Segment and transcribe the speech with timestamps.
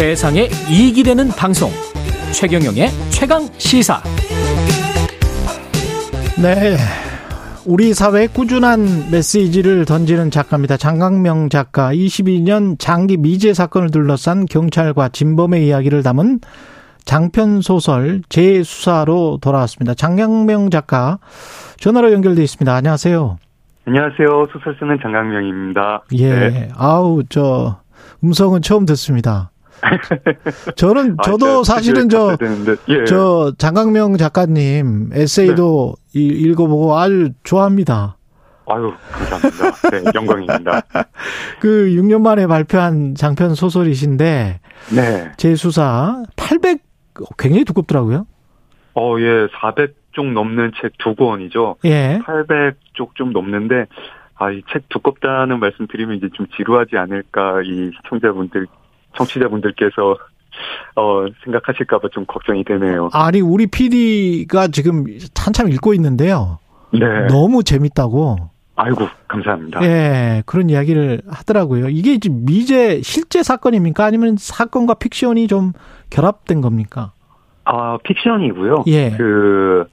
[0.00, 1.68] 세상에 이익이 되는 방송
[2.32, 4.00] 최경영의 최강 시사
[6.42, 6.78] 네.
[7.66, 10.78] 우리 사회에 꾸준한 메시지를 던지는 작가입니다.
[10.78, 16.40] 장강명 작가 22년 장기 미제 사건을 둘러싼 경찰과 진범의 이야기를 담은
[17.04, 19.92] 장편 소설 재수사로 돌아왔습니다.
[19.92, 21.18] 장강명 작가
[21.76, 22.74] 전화로 연결돼 있습니다.
[22.74, 23.36] 안녕하세요.
[23.86, 24.46] 안녕하세요.
[24.50, 26.04] 소설 쓰는 장강명입니다.
[26.14, 26.30] 예.
[26.30, 26.68] 네.
[26.74, 27.80] 아우 저
[28.24, 29.49] 음성은 처음 듣습니다.
[30.76, 32.36] 저는 아, 저도 제가 사실은 저,
[32.88, 33.04] 예.
[33.04, 36.20] 저 장강명 작가님 에세이도 네.
[36.20, 38.16] 이- 읽어보고 아주 좋아합니다.
[38.66, 39.90] 아유, 감사합니다.
[39.90, 40.82] 네, 영광입니다.
[41.60, 44.60] 그 6년 만에 발표한 장편 소설이신데
[44.94, 45.32] 네.
[45.36, 46.78] 재수사 800
[47.38, 48.26] 굉장히 두껍더라고요.
[48.94, 51.76] 어, 예, 400쪽 넘는 책 두 권이죠.
[51.84, 52.20] 예.
[52.24, 53.86] 800쪽 좀 넘는데,
[54.36, 58.66] 아, 이 책 두껍다는 말씀 드리면 이제 좀 지루하지 않을까, 이 시청자분들,
[59.14, 60.16] 청취자분들께서,
[60.96, 63.08] 어, 생각하실까봐 좀 걱정이 되네요.
[63.12, 65.04] 아니 우리 PD가 지금
[65.36, 66.58] 한참 읽고 있는데요.
[66.92, 67.00] 네.
[67.28, 68.50] 너무 재밌다고.
[68.76, 69.82] 아이고, 감사합니다.
[69.84, 71.90] 예, 그런 이야기를 하더라고요.
[71.90, 74.04] 이게 지금 미제 실제 사건입니까?
[74.04, 75.72] 아니면 사건과 픽션이 좀
[76.08, 77.12] 결합된 겁니까?
[77.64, 78.84] 아, 픽션이고요.
[78.86, 79.10] 예.
[79.10, 79.84] 그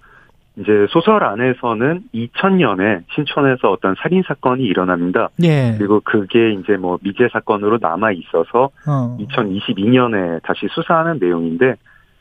[0.57, 5.29] 이제 소설 안에서는 2000년에 신촌에서 어떤 살인 사건이 일어납니다.
[5.43, 5.75] 예.
[5.77, 9.17] 그리고 그게 이제 뭐 미제 사건으로 남아 있어서 어.
[9.19, 11.75] 2022년에 다시 수사하는 내용인데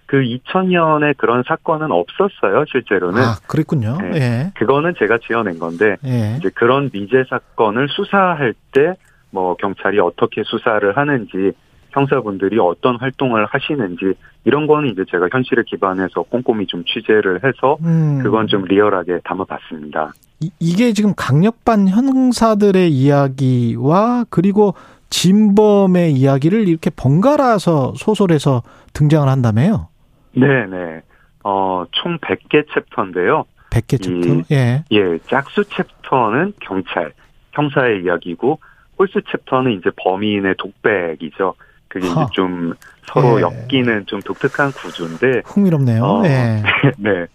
[0.04, 3.20] 그 2000년에 그런 사건은 없었어요, 실제로는.
[3.20, 3.96] 아, 그랬군요.
[4.00, 4.10] 네.
[4.14, 4.52] 예.
[4.54, 6.36] 그거는 제가 지어낸 건데 예.
[6.38, 8.94] 이제 그런 미제 사건을 수사할 때
[9.36, 11.52] 뭐 경찰이 어떻게 수사를 하는지
[11.96, 14.12] 형사분들이 어떤 활동을 하시는지
[14.44, 18.20] 이런 거는 이제 제가 현실에 기반해서 꼼꼼히 좀 취재를 해서 음.
[18.22, 20.12] 그건 좀 리얼하게 담아봤습니다.
[20.40, 24.74] 이- 이게 지금 강력반 형사들의 이야기와 그리고
[25.08, 28.62] 진범의 이야기를 이렇게 번갈아서 소설에서
[28.92, 29.88] 등장을 한다며요.
[30.34, 31.00] 네네.
[31.44, 33.44] 어, 총 100개 챕터인데요.
[33.70, 34.42] 100개 챕터.
[34.54, 34.84] 예.
[34.90, 37.12] 예, 짝수 챕터는 경찰,
[37.52, 38.58] 형사의 이야기고,
[38.98, 41.54] 홀수 챕터는 이제 범인의 독백이죠.
[42.00, 42.22] 그게 허.
[42.22, 42.72] 이제 좀
[43.06, 43.42] 서로 예.
[43.42, 46.02] 엮이는 좀 독특한 구조인데, 흥미롭네요.
[46.04, 46.22] 어.
[46.26, 46.62] 예.
[46.98, 47.26] 네.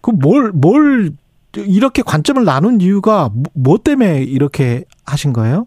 [0.00, 1.10] 그 뭘, 뭘,
[1.56, 5.66] 이렇게 관점을 나눈 이유가 뭐- 뭐 때문에 이렇게 하신 거예요?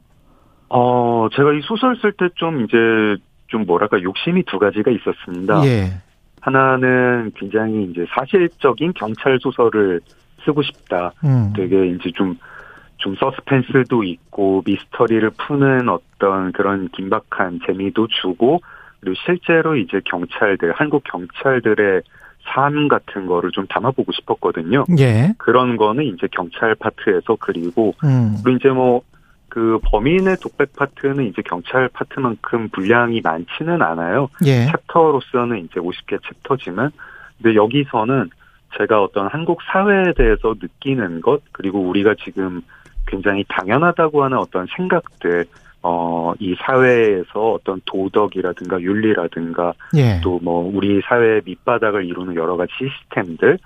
[0.69, 2.77] 어, 제가 이 소설 쓸 때 좀 이제
[3.47, 5.65] 좀 뭐랄까 욕심이 두 가지가 있었습니다.
[5.65, 5.91] 예.
[6.41, 9.99] 하나는 굉장히 이제 사실적인 경찰 소설을
[10.45, 11.11] 쓰고 싶다.
[11.23, 11.51] 음.
[11.55, 12.37] 되게 이제 좀,
[12.99, 18.61] 좀 서스펜스도 있고 미스터리를 푸는 어떤 그런 긴박한 재미도 주고
[18.99, 22.01] 그리고 실제로 이제 경찰들, 한국 경찰들의
[22.53, 24.85] 삶 같은 거를 좀 담아보고 싶었거든요.
[24.97, 25.33] 예.
[25.37, 28.35] 그런 거는 이제 경찰 파트에서 그리고 음.
[28.43, 29.01] 그리고 이제 뭐
[29.49, 34.29] 그 범인의 독백 파트는 이제 경찰 파트만큼 분량이 많지는 않아요.
[34.45, 34.67] 예.
[34.67, 36.91] 챕터로서는 이제 50개 챕터지만,
[37.37, 38.29] 근데 여기서는
[38.77, 42.61] 제가 어떤 한국 사회에 대해서 느끼는 것, 그리고 우리가 지금
[43.09, 45.45] 굉장히 당연하다고 하는 어떤 생각들,
[45.81, 50.21] 어, 이 사회에서 어떤 도덕이라든가 윤리라든가 예.
[50.21, 53.59] 또뭐 우리 사회의 밑바닥을 이루는 여러 가지 시스템들,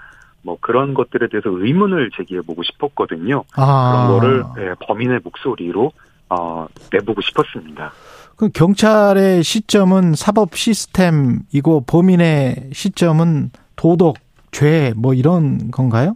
[0.43, 3.43] 뭐 그런 것들에 대해서 의문을 제기해 보고 싶었거든요.
[3.55, 4.07] 아.
[4.07, 5.91] 그런 거를 예, 범인의 목소리로
[6.29, 7.91] 어, 내보고 싶었습니다.
[8.35, 14.17] 그 경찰의 시점은 사법 시스템이고 범인의 시점은 도덕,
[14.51, 16.15] 죄, 뭐 이런 건가요?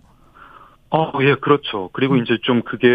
[0.90, 1.90] 어, 예, 그렇죠.
[1.94, 2.88] 그리고 이제 좀 그게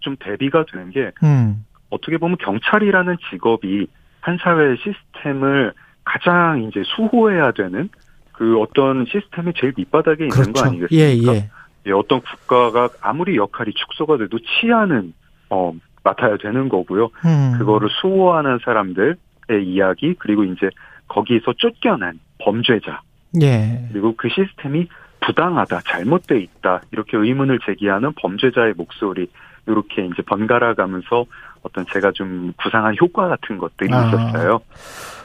[0.00, 1.64] 좀 대비가 되는 게 음.
[1.90, 3.86] 어떻게 보면 경찰이라는 직업이
[4.20, 5.72] 한 사회의 시스템을
[6.04, 7.88] 가장 이제 수호해야 되는
[8.32, 10.64] 그 어떤 시스템이 제일 밑바닥에 있는 거 그렇죠.
[10.64, 10.96] 아니겠습니까?
[10.96, 11.50] 예, 예.
[11.86, 15.14] 예, 어떤 국가가 아무리 역할이 축소가 돼도 치안은
[15.50, 15.72] 어
[16.02, 17.10] 맡아야 되는 거고요.
[17.24, 17.54] 음.
[17.58, 19.16] 그거를 수호하는 사람들의
[19.64, 20.70] 이야기 그리고 이제
[21.08, 23.00] 거기서 쫓겨난 범죄자
[23.42, 23.88] 예.
[23.92, 24.88] 그리고 그 시스템이
[25.26, 29.28] 부당하다, 잘못돼 있다 이렇게 의문을 제기하는 범죄자의 목소리
[29.66, 31.26] 이렇게 이제 번갈아 가면서
[31.62, 34.06] 어떤 제가 좀 구상한 효과 같은 것들이 아.
[34.06, 34.60] 있었어요.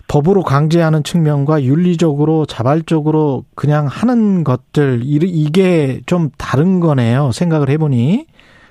[0.07, 7.31] 법으로 강제하는 측면과 윤리적으로 자발적으로 그냥 하는 것들 이- 이게 좀 다른 거네요.
[7.31, 8.25] 생각을 해보니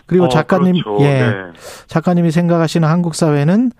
[0.06, 1.04] 그리고 어, 작가님 그렇죠.
[1.04, 1.32] 예 네.
[1.86, 3.70] 작가님이 생각하시는 한국 사회는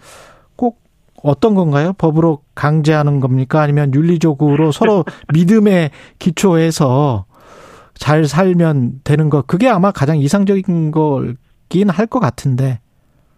[0.57, 0.81] 꼭
[1.23, 1.93] 어떤 건가요?
[1.99, 3.61] 법으로 강제하는 겁니까?
[3.61, 5.05] 아니면 윤리적으로 서로
[5.35, 7.27] 믿음에 기초해서
[8.01, 12.81] 잘 살면 되는 것 그게 아마 가장 이상적인 거긴 할 것 같은데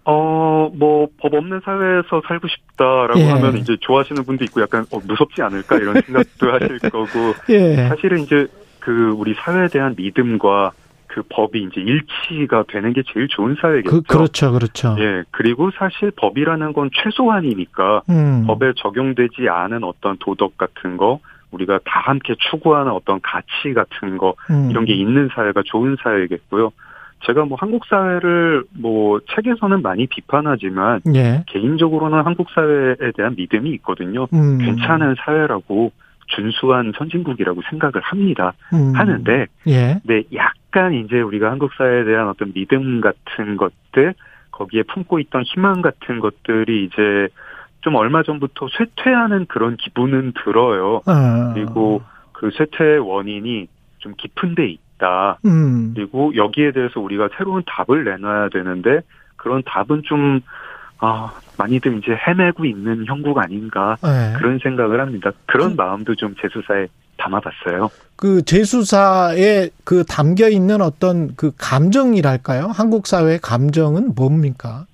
[0.05, 3.29] 어, 뭐, 법 없는 사회에서 살고 싶다라고 예.
[3.31, 8.20] 하면 이제 좋아하시는 분도 있고 약간 어, 무섭지 않을까 이런 생각도 하실 거고 예 사실은
[8.20, 8.47] 이제
[8.81, 10.73] 그 우리 사회에 대한 믿음과
[11.08, 13.91] 그 법이 이제 일치가 되는 게 제일 좋은 사회겠죠.
[13.91, 14.97] 그, 그렇죠, 그렇죠.
[14.99, 18.44] 예, 그리고 사실 법이라는 건 최소한이니까 음.
[18.47, 21.20] 법에 적용되지 않은 어떤 도덕 같은 거
[21.53, 24.69] 우리가 다 함께 추구하는 어떤 가치 같은 거 음.
[24.71, 26.73] 이런 게 있는 사회가 좋은 사회겠고요.
[27.25, 31.45] 제가 뭐 한국 사회를 뭐 책에서는 많이 비판하지만 예.
[31.47, 34.27] 개인적으로는 한국 사회에 대한 믿음이 있거든요.
[34.33, 34.59] 음.
[34.59, 35.93] 괜찮은 사회라고
[36.27, 38.55] 준수한 선진국이라고 생각을 합니다.
[38.73, 38.93] 음.
[38.97, 40.01] 하는데 예.
[40.05, 44.15] 네, 약간 이제 우리가 한국 사회에 대한 어떤 믿음 같은 것들,
[44.51, 47.29] 거기에 품고 있던 희망 같은 것들이 이제
[47.82, 51.02] 좀 얼마 전부터 쇠퇴하는 그런 기분은 들어요.
[51.05, 51.52] 어.
[51.55, 52.02] 그리고
[52.32, 53.69] 그 쇠퇴의 원인이
[53.99, 55.38] 좀 깊은 데 있다.
[55.44, 55.93] 음.
[55.94, 59.00] 그리고 여기에 대해서 우리가 새로운 답을 내놔야 되는데
[59.37, 60.40] 그런 답은 좀,
[60.99, 63.96] 아, 많이들 이제 헤매고 있는 형국 아닌가.
[64.05, 64.38] 예.
[64.38, 65.32] 그런 생각을 합니다.
[65.46, 66.87] 그런 마음도 좀 제수사에
[67.17, 67.90] 담아봤어요.
[68.17, 72.70] 그 제수사에 그 담겨 있는 어떤 그 감정이랄까요?
[72.73, 74.87] 한국 사회의 감정은 뭡니까?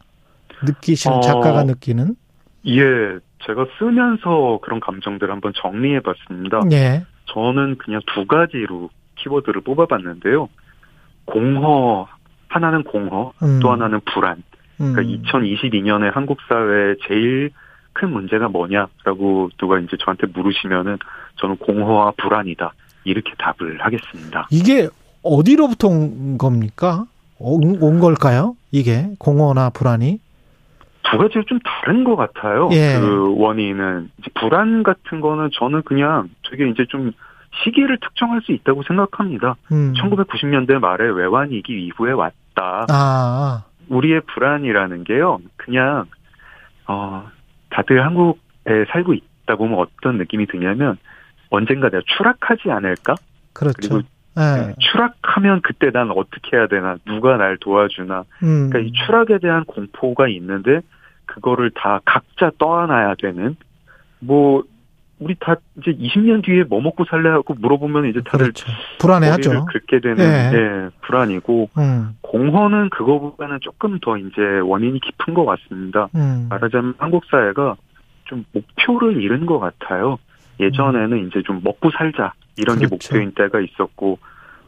[0.64, 2.16] 느끼시는 어, 작가가 느끼는?
[2.68, 6.60] 예, 제가 쓰면서 그런 감정들을 한번 정리해 봤습니다.
[6.72, 7.04] 예.
[7.26, 10.48] 저는 그냥 두 가지로 키워드를 뽑아봤는데요.
[11.24, 12.08] 공허,
[12.48, 13.60] 하나는 공허, 음.
[13.60, 14.42] 또 하나는 불안.
[14.80, 14.92] 음.
[14.92, 17.50] 그러니까 2022년에 한국 사회의 제일
[17.92, 20.98] 큰 문제가 뭐냐라고 누가 이제 저한테 물으시면은
[21.40, 22.72] 저는 공허와 불안이다.
[23.04, 24.46] 이렇게 답을 하겠습니다.
[24.50, 24.88] 이게
[25.22, 27.06] 어디로부터 온 겁니까?
[27.38, 28.56] 온, 온 걸까요?
[28.70, 30.20] 이게 공허나 불안이?
[31.10, 32.68] 두 가지가 좀 다른 것 같아요.
[32.72, 32.98] 예.
[33.00, 37.12] 그 원인은 이제 불안 같은 거는 저는 그냥 되게 이제 좀
[37.64, 39.56] 시기를 특정할 수 있다고 생각합니다.
[39.72, 39.94] 음.
[39.94, 42.86] 1990년대 말에 외환위기 이후에 왔다.
[42.90, 46.04] 아, 우리의 불안이라는 게요, 그냥,
[46.86, 47.26] 어,
[47.70, 50.98] 다들 한국에 살고 있다 보면 어떤 느낌이 드냐면,
[51.50, 53.14] 언젠가 내가 추락하지 않을까?
[53.54, 54.02] 그렇죠.
[54.38, 54.74] 예.
[54.78, 56.96] 추락하면 그때 난 어떻게 해야 되나?
[57.06, 58.24] 누가 날 도와주나?
[58.42, 58.70] 음.
[58.70, 60.80] 그러니까 이 추락에 대한 공포가 있는데,
[61.28, 63.54] 그거를 다 각자 떠안아야 되는,
[64.18, 64.64] 뭐,
[65.20, 68.66] 우리 다 이제 20년 뒤에 뭐 먹고 살래 하고 물어보면 이제 다들 그렇죠.
[69.00, 69.66] 불안해하죠.
[69.66, 70.56] 긁게 되는 예.
[70.56, 72.16] 예, 불안이고 음.
[72.20, 76.08] 공허는 그거보다는 조금 더 이제 원인이 깊은 것 같습니다.
[76.14, 76.46] 음.
[76.48, 77.76] 말하자면 한국 사회가
[78.26, 80.18] 좀 목표를 잃은 것 같아요.
[80.60, 82.90] 예전에는 이제 좀 먹고 살자 이런 게 음.
[82.90, 83.14] 그렇죠.
[83.14, 84.18] 목표인 때가 있었고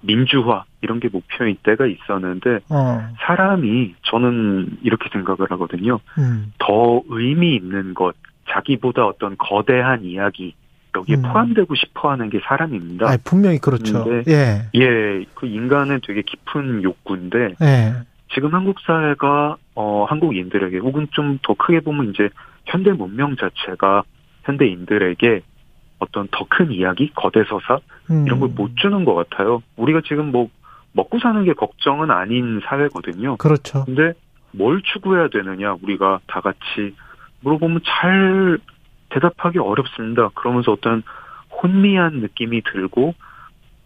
[0.03, 3.09] 민주화 이런 게 목표인 때가 있었는데 어.
[3.27, 6.01] 사람이 저는 이렇게 생각을 하거든요.
[6.19, 6.53] 음.
[6.59, 8.15] 더 의미 있는 것,
[8.49, 10.55] 자기보다 어떤 거대한 이야기
[10.97, 11.23] 여기에 음.
[11.23, 13.09] 포함되고 싶어하는 게 사람입니다.
[13.09, 14.05] 아, 분명히 그렇죠.
[14.05, 14.23] 네.
[14.29, 14.63] 예.
[14.75, 17.95] 예, 그 인간은 되게 깊은 욕구인데 예.
[18.35, 22.29] 지금 한국 사회가 어 한국인들에게 혹은 좀 더 크게 보면 이제
[22.67, 24.03] 현대 문명 자체가
[24.45, 25.43] 현대인들에게
[26.01, 27.79] 어떤 더 큰 이야기, 거대 서사
[28.11, 28.27] 음.
[28.27, 29.63] 이런 걸 못 주는 것 같아요.
[29.77, 30.49] 우리가 지금 뭐
[30.93, 33.37] 먹고 사는 게 걱정은 아닌 사회거든요.
[33.37, 33.85] 그렇죠.
[33.85, 34.13] 근데
[34.53, 36.95] 뭘 추구해야 되느냐 우리가 다 같이
[37.43, 38.59] 물어보면 잘
[39.11, 40.31] 대답하기 어렵습니다.
[40.35, 41.03] 그러면서 어떤
[41.63, 43.15] 혼미한 느낌이 들고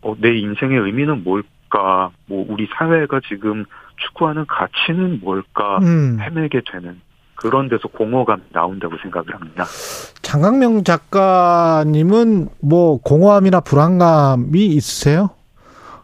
[0.02, 2.10] 어, 내 인생의 의미는 뭘까?
[2.26, 3.64] 뭐 우리 사회가 지금
[3.96, 5.78] 추구하는 가치는 뭘까?
[5.82, 6.18] 음.
[6.20, 7.00] 헤매게 되는
[7.44, 9.64] 그런 데서 공허감이 나온다고 생각을 합니다.
[10.22, 15.28] 장강명 작가님은 뭐 공허함이나 불안감이 있으세요?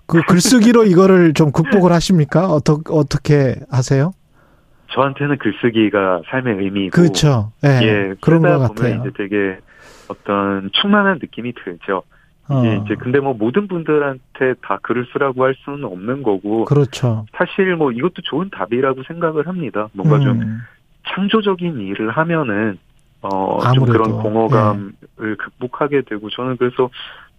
[0.06, 2.48] 그 글쓰기로 이거를 좀 극복을 하십니까?
[2.48, 4.12] 어떻게 어떻게 하세요?
[4.88, 7.52] 저한테는 글쓰기가 삶의 의미고 그렇죠.
[7.64, 7.68] 예.
[7.84, 9.00] 예, 그런 것 같아요.
[9.00, 9.56] 이제 되게
[10.08, 12.02] 어떤 충만한 느낌이 들죠.
[12.48, 17.24] 어, 이제 근데 뭐 모든 분들한테 다 글을 쓰라고 할 수는 없는 거고 그렇죠.
[17.32, 19.88] 사실 뭐 이것도 좋은 답이라고 생각을 합니다.
[19.94, 20.60] 뭔가 좀 음,
[21.08, 22.78] 창조적인 일을 하면은
[23.22, 23.92] 어좀 아무래도, 예.
[23.92, 24.92] 그런 공허감을
[25.38, 26.90] 극복하게 되고 저는 그래서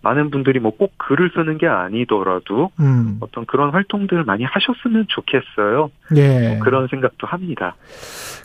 [0.03, 5.91] 많은 분들이 뭐 꼭 글을 쓰는 게 아니더라도 음, 어떤 그런 활동들을 많이 하셨으면 좋겠어요.
[6.15, 6.50] 예.
[6.50, 7.75] 뭐 그런 생각도 합니다.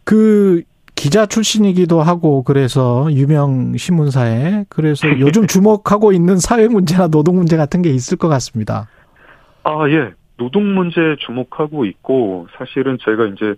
[0.04, 0.62] 그
[0.94, 7.82] 기자 출신이기도 하고 그래서 유명 신문사에 그래서 요즘 주목하고 있는 사회 문제나 노동 문제 같은
[7.82, 8.88] 게 있을 것 같습니다.
[9.62, 10.12] 아, 예.
[10.38, 13.54] 노동 문제에 주목하고 있고, 사실은 제가 이제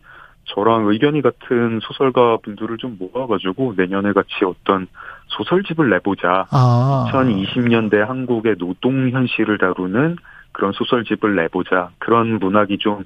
[0.49, 4.87] 저랑 의견이 같은 소설가 분들을 좀 모아가지고 내년에 같이 어떤
[5.27, 6.47] 소설집을 내보자.
[6.51, 10.17] 아, 2020년대 한국의 노동 현실을 다루는
[10.53, 11.91] 그런 소설집을 내보자.
[11.99, 13.05] 그런 문학이 좀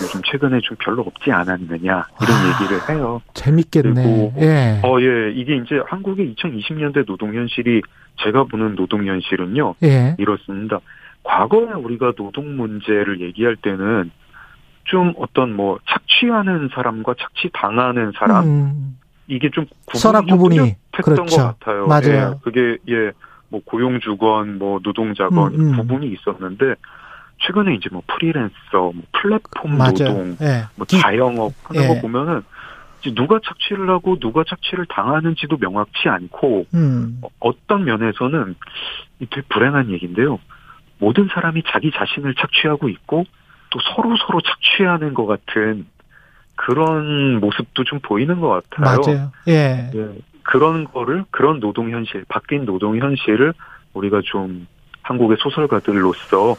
[0.00, 1.78] 요즘 최근에 좀 별로 없지 않았느냐.
[1.82, 2.62] 이런 아.
[2.62, 3.20] 얘기를 해요.
[3.34, 3.92] 재밌겠네.
[3.94, 4.80] 그리고 예.
[4.82, 5.32] 어, 예.
[5.32, 7.82] 이게 이제 한국의 2020년대 노동 현실이
[8.22, 9.74] 제가 보는 노동 현실은요.
[9.82, 10.16] 예.
[10.18, 10.80] 이렇습니다.
[11.24, 14.10] 과거에 우리가 노동 문제를 얘기할 때는
[14.84, 20.76] 좀 어떤 뭐 착취하는 사람과 착취 당하는 사람 음, 이게 좀 구분이 선악 좀 구분이.
[20.92, 21.24] 그렇죠.
[21.24, 21.86] 것 같아요.
[21.86, 22.34] 맞아요.
[22.36, 23.12] 예, 그게 예,
[23.48, 25.76] 뭐 고용주건 뭐 노동자건 음, 음.
[25.76, 26.74] 구분이 있었는데
[27.40, 29.92] 최근에 이제 뭐 프리랜서, 뭐 플랫폼 맞아요.
[29.92, 30.64] 노동, 예.
[30.76, 31.88] 뭐 기- 자영업 하는 예.
[31.88, 32.42] 거 보면은
[33.14, 37.18] 누가 착취를 하고 누가 착취를 당하는지도 명확치 않고 음.
[37.22, 38.54] 어, 어떤 면에서는
[39.20, 40.38] 이 되게 불행한 얘기인데요.
[40.98, 43.24] 모든 사람이 자기 자신을 착취하고 있고
[43.74, 45.84] 또 서로 서로 착취하는 것 같은
[46.54, 49.00] 그런 모습도 좀 보이는 것 같아요.
[49.04, 49.32] 맞아요.
[49.48, 49.90] 예.
[49.92, 50.08] 예,
[50.44, 53.52] 그런 거를 그런 노동 현실, 바뀐 노동 현실을
[53.92, 54.68] 우리가 좀
[55.02, 56.52] 한국의 소설가들로서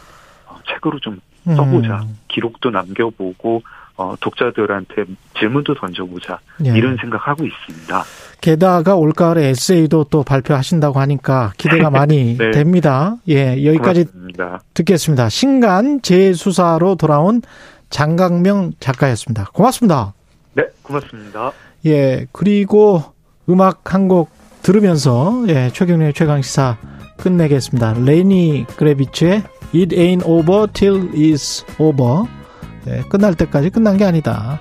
[0.48, 2.02] 어, 책으로 좀 써보자.
[2.02, 2.18] 음.
[2.28, 3.64] 기록도 남겨보고
[3.98, 5.06] 어, 독자들한테
[5.40, 6.70] 질문도 던져보자 예.
[6.78, 8.04] 이런 생각하고 있습니다.
[8.42, 12.52] 게다가 올가을에 에세이도 또 발표하신다고 하니까 기대가 많이 네.
[12.52, 13.16] 됩니다.
[13.30, 14.62] 예, 여기까지 고맙습니다.
[14.74, 15.30] 듣겠습니다.
[15.30, 17.42] 신간 재수사로 돌아온
[17.90, 19.46] 장강명 작가였습니다.
[19.54, 20.14] 고맙습니다.
[20.54, 21.52] 네, 고맙습니다.
[21.86, 23.04] 예, 그리고
[23.50, 24.30] 음악 한 곡
[24.62, 26.78] 들으면서 예, 최경련의 최강 시사
[27.18, 27.94] 끝내겠습니다.
[28.04, 32.24] 레니 그레비츠의 It Ain't Over Till It's Over.
[32.88, 34.60] 예, 끝날 때까지 끝난 게 아니다.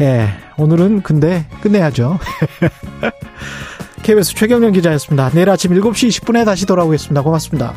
[0.00, 2.18] 예, 오늘은 근데 끝내야죠.
[4.02, 5.30] KBS 최경련 기자였습니다.
[5.30, 7.22] 내일 아침 7시 20분에 다시 돌아오겠습니다.
[7.22, 7.74] 고맙습니다.